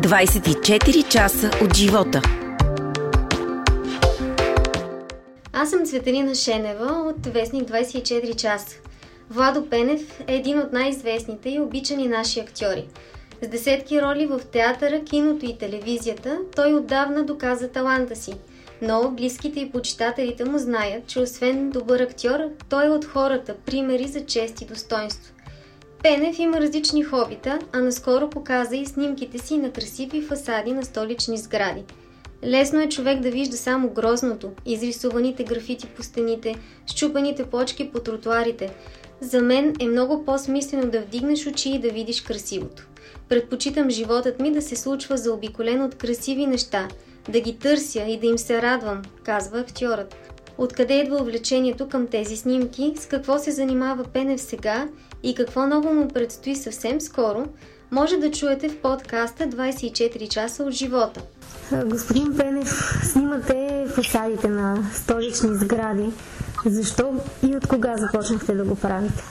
[0.00, 2.22] 24 часа от живота.
[5.52, 8.76] Аз съм Цветелина Шенева от Вестник 24 часа.
[9.30, 12.86] Владо Пенев е един от най-известните и обичани наши актьори.
[13.42, 18.32] С десетки роли в театъра, киното и телевизията, той отдавна доказа таланта си.
[18.82, 24.06] Но близките и почитателите му знаят, че освен добър актьор, той е от хората, примери
[24.06, 25.32] за чест и достоинство.
[26.02, 31.38] Пенев има различни хобита, а наскоро показа и снимките си на красиви фасади на столични
[31.38, 31.84] сгради.
[32.44, 36.54] Лесно е човек да вижда само грозното, изрисуваните графити по стените,
[36.86, 38.70] щупаните почки по тротуарите.
[39.20, 42.86] За мен е много по-смислено да вдигнеш очи и да видиш красивото.
[43.28, 46.88] Предпочитам животът ми да се случва заобиколен от красиви неща,
[47.28, 50.16] да ги търся и да им се радвам, казва актьорът.
[50.58, 54.88] Откъде идва увлечението към тези снимки, с какво се занимава Пенев сега
[55.22, 57.46] и какво ново му предстои съвсем скоро,
[57.90, 61.20] може да чуете в подкаста 24 часа от живота.
[61.72, 66.12] Господин Пенев, снимате фасадите на столични сгради.
[66.66, 69.24] Защо и от кога започнахте да го правите?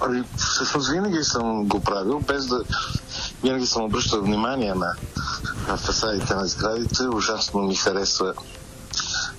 [0.00, 2.62] Ами, всъщност винаги съм го правил, без да...
[3.42, 4.94] Винаги съм обръщал внимание на,
[5.68, 7.02] на фасадите на сградите.
[7.02, 8.34] Ужасно ми харесва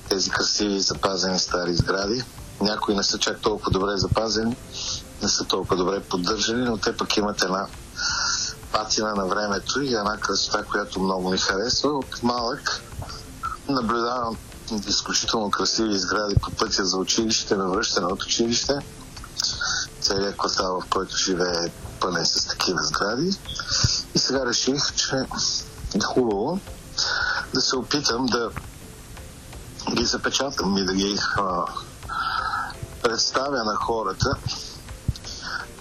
[0.10, 2.24] тези красиви запазени стари сгради.
[2.62, 4.56] Някои не са чак толкова добре запазени,
[5.22, 7.68] не са толкова добре поддържани, но те пък имат една
[8.72, 11.90] патина на времето и една красота, която много ми харесва.
[11.90, 12.82] От малък
[13.70, 14.38] наблюдавам
[14.88, 18.74] изключително красиви сгради по пътя за училище, на връщане от училище.
[20.02, 23.38] Целият квартал, в който живее, е пълен с такива сгради.
[24.16, 25.16] И сега реших, че
[25.96, 26.60] е хубаво
[27.54, 28.50] да се опитам да
[29.94, 31.66] ги запечатам и да ги а,
[33.06, 34.38] представя на хората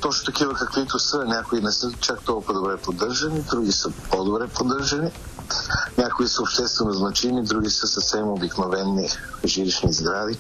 [0.00, 1.25] точно такива каквито са.
[1.25, 5.11] Някои не са чак толкова добре поддържани, други са по-добре поддържани.
[5.98, 9.08] Някои са обществено значими, други са съвсем обикновени
[9.45, 10.39] жилищни сгради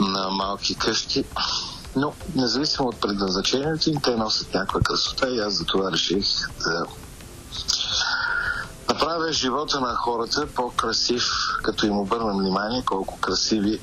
[0.00, 1.24] на малки къщи.
[1.96, 6.26] Но, независимо от предназначението им, те носят някаква красота и аз за това реших
[6.64, 6.84] да
[8.88, 11.24] направя живота на хората по-красив,
[11.62, 13.80] като им обърна внимание колко красиви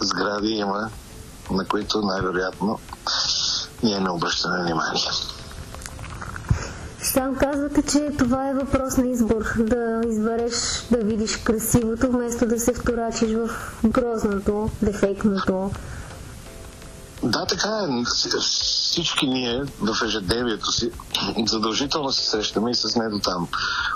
[0.00, 0.90] сгради има,
[1.50, 2.78] на които най-вероятно
[3.82, 5.02] ние не обръщаме внимание.
[7.02, 9.44] Сам казвате, че това е въпрос на избор.
[9.58, 10.54] Да избереш
[10.90, 13.50] да видиш красивото, вместо да се вторачиш в
[13.84, 15.70] грозното, дефектното.
[17.22, 18.04] Да, така е.
[18.40, 20.90] Всички ние в ежедневието си
[21.46, 23.48] задължително се срещаме и с не до там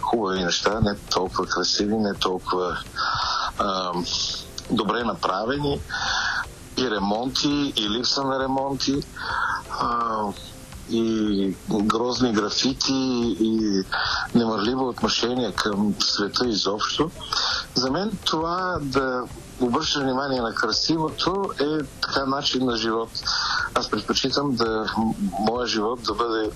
[0.02, 2.78] хубави неща, не толкова красиви, не толкова
[3.58, 3.92] а,
[4.70, 5.80] добре направени
[6.76, 9.02] и ремонти, и липса на ремонти,
[9.80, 10.22] а,
[10.90, 12.92] и грозни графити,
[13.40, 13.82] и
[14.34, 17.10] немърливо отношение към света изобщо.
[17.74, 19.22] За мен това да
[19.60, 23.08] обръща внимание на красивото е така начин на живот.
[23.74, 24.86] Аз предпочитам да
[25.38, 26.50] моя живот да бъде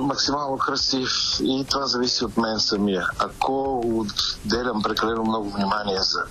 [0.00, 3.08] максимално красив и това зависи от мен самия.
[3.18, 3.80] Ако
[4.44, 6.22] отделям прекалено много внимание за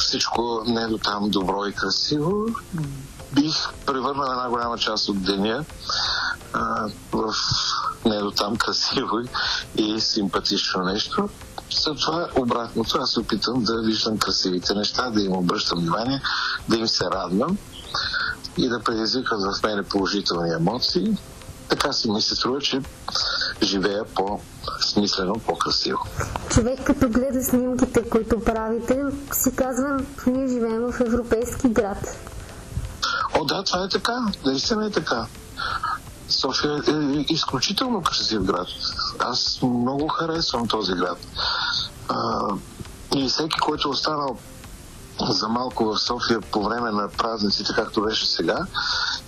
[0.00, 2.46] всичко не до там добро и красиво,
[3.32, 3.54] бих
[3.86, 5.64] превърнал една голяма част от деня
[6.52, 7.34] а, в
[8.04, 9.18] не до там красиво
[9.76, 11.28] и симпатично нещо.
[12.00, 16.22] това обратното, аз се опитвам да виждам красивите неща, да им обръщам внимание,
[16.68, 17.58] да им се радвам
[18.56, 21.16] и да предизвикат в мене положителни емоции.
[21.68, 22.80] Така си ми се струва, че
[23.62, 25.98] живея по-смислено, по-красиво.
[26.50, 32.16] Човек като гледа снимките, които правите, си казва, ние живеем в европейски град.
[33.38, 34.26] О, да, това е така.
[34.44, 35.26] Наистина е така.
[36.28, 38.68] София е изключително красив град.
[39.18, 41.18] Аз много харесвам този град.
[42.08, 42.40] А,
[43.16, 44.38] и всеки, който е останал
[45.28, 48.66] за малко в София по време на празниците, както беше сега,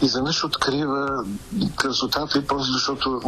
[0.02, 1.24] изведнъж открива
[1.76, 3.20] красотата и просто защото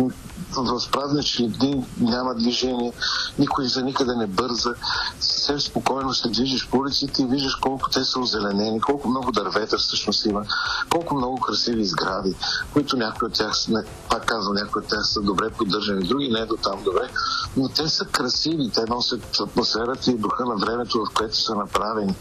[0.56, 2.92] в празнични дни няма движение,
[3.38, 4.74] никой за никъде не бърза,
[5.20, 9.78] съвсем спокойно се движиш по улиците и виждаш колко те са озеленени, колко много дървета
[9.78, 10.44] всъщност има,
[10.90, 12.34] колко много красиви сгради,
[12.72, 16.46] които някои от тях, не, пак казвам, някои от тях са добре поддържани, други не
[16.46, 17.10] до там добре,
[17.56, 22.14] но те са красиви, те носят атмосферата и духа на времето, в което са направени.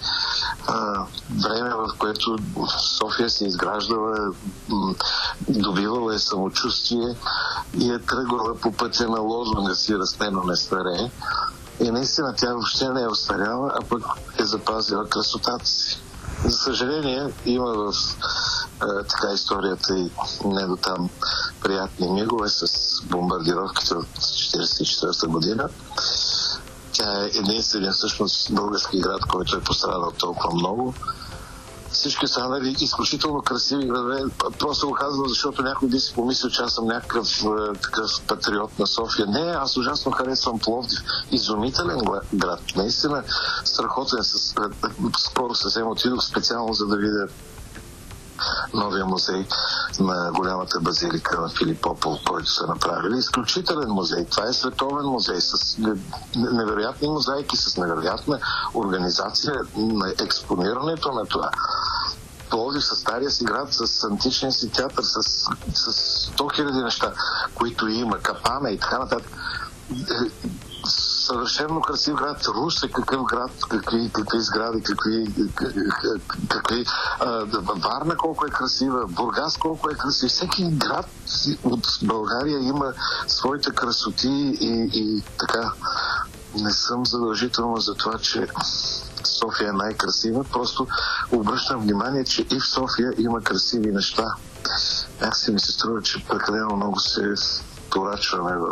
[0.68, 1.06] А,
[1.44, 2.38] време, в което
[3.04, 4.32] София се изграждала,
[5.50, 7.16] добивала е самочувствие
[7.80, 11.12] и е тръгвала по пътя на лозунга си растено не старее.
[11.80, 14.04] И наистина тя въобще не е остаряла, а пък
[14.40, 16.00] е запазила красотата си.
[16.46, 17.94] За съжаление, има в
[18.82, 20.12] е, така историята и
[20.46, 21.10] не до там
[21.62, 22.68] приятни мигове с
[23.04, 25.70] бомбардировките от 1944 година.
[26.92, 30.94] Тя е единствения всъщност български град, който е пострадал толкова много
[31.94, 34.24] всички останали изключително красиви градове.
[34.60, 38.80] Просто го казвам, защото някой би си помислил, че аз съм някакъв е, такъв патриот
[38.80, 39.28] на София.
[39.28, 41.00] Не, аз ужасно харесвам Пловдив.
[41.32, 42.00] Изумителен
[42.34, 42.60] град.
[42.76, 43.24] Наистина
[43.66, 44.20] страхотен.
[45.18, 47.28] Скоро съвсем отидох специално за да видя
[48.74, 49.46] новия музей
[50.00, 53.18] на голямата базилика на Филипопол, който са направили.
[53.18, 54.26] Изключителен музей.
[54.26, 55.78] Това е световен музей с
[56.36, 58.40] невероятни мозайки, с невероятна
[58.74, 61.52] организация на експонирането на това.
[62.54, 65.24] Пловдив с стария си град, с античния си театър, с,
[65.74, 65.92] с
[66.38, 67.14] 100 хиляди неща,
[67.56, 69.32] които има, капана и така нататък
[70.86, 72.48] съвършено красив град.
[72.48, 75.28] Русе, какъв град, какви, какви сгради, какви,
[76.48, 76.86] какви
[77.20, 77.46] а,
[77.76, 80.30] Варна колко е красива, Бургас колко е красив.
[80.30, 81.10] Всеки град
[81.64, 82.94] от България има
[83.28, 85.72] своите красоти и, и така.
[86.56, 88.48] Не съм задължително за това, че
[89.44, 90.88] София е най-красива, просто
[91.32, 94.26] обръщам внимание, че и в София има красиви неща.
[95.22, 97.34] Аз си ми се струва, че прекалено много се
[97.92, 98.72] порачваме в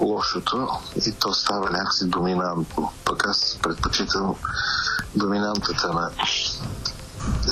[0.00, 0.68] лошото
[1.06, 2.92] и то става някакси доминантно.
[3.04, 4.34] Пък аз предпочитам
[5.14, 6.10] доминантата на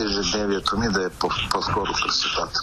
[0.00, 1.10] ежедневието ми да е
[1.50, 2.60] по-скоро красотата.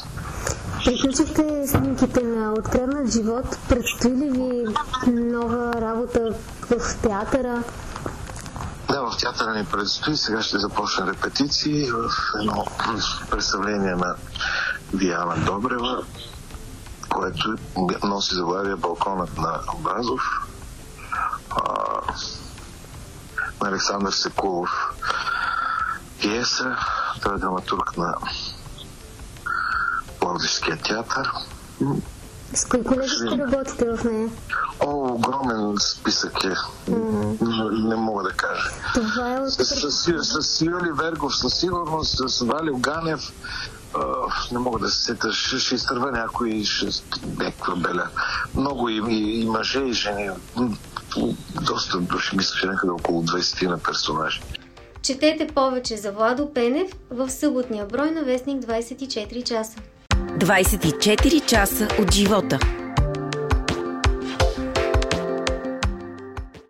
[0.86, 3.58] Приключихте снимките на Откраднат живот.
[3.70, 4.66] Предстои ли ви
[5.08, 6.20] нова работа
[6.70, 7.64] в театъра?
[8.98, 10.18] Да, в театъра ни предстои.
[10.18, 12.66] Сега ще започна репетиции в едно
[13.30, 14.16] представление на
[14.94, 16.04] Диана Добрева
[17.10, 17.56] което
[18.04, 20.22] носи заглавие Балконът на Образов
[23.62, 24.70] на Александър Секулов
[26.22, 26.76] пиеса.
[27.24, 28.16] Той е драматург на
[30.20, 31.32] Пловдивския театър.
[32.54, 34.30] С кои колеги ще работите в нея?
[34.80, 36.48] О, огромен списък е.
[36.48, 37.17] Mm-hmm.
[37.78, 38.70] Не, мога да кажа.
[38.94, 39.52] Това е от...
[39.52, 43.32] С, с, с, с Юли Вергов със сигурност, с Валио Ганев,
[44.52, 47.04] не мога да се сета, ще, ще изтърва някой, ще
[47.38, 48.08] някаква беля.
[48.56, 50.30] Много и, и, и мъже, и жени.
[51.62, 54.42] Доста души, мисля, че някъде около 20 на персонажи.
[55.02, 59.78] Четете повече за Владо Пенев в съботния брой на Вестник 24 часа.
[60.38, 62.60] 24 часа от живота.